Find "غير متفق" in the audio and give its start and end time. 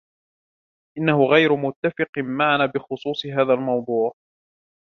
1.25-2.17